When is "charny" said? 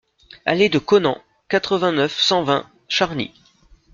2.87-3.35